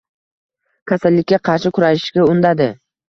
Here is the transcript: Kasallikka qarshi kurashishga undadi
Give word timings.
Kasallikka 0.91 1.39
qarshi 1.49 1.73
kurashishga 1.77 2.27
undadi 2.33 2.69